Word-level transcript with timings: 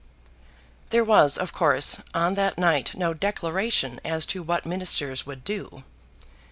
There 0.89 1.03
was, 1.03 1.37
of 1.37 1.53
course, 1.53 2.01
on 2.15 2.33
that 2.33 2.57
night 2.57 2.95
no 2.95 3.13
declaration 3.13 3.99
as 4.03 4.25
to 4.33 4.41
what 4.41 4.65
ministers 4.65 5.27
would 5.27 5.43
do. 5.43 5.83